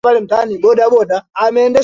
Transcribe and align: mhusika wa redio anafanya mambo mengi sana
mhusika 0.03 0.35
wa 0.37 0.43
redio 0.43 0.69
anafanya 0.69 0.91
mambo 0.93 1.53
mengi 1.53 1.73
sana 1.73 1.79